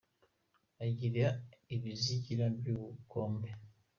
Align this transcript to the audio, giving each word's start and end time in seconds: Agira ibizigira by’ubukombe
Agira 0.85 1.25
ibizigira 1.75 2.45
by’ubukombe 2.57 3.49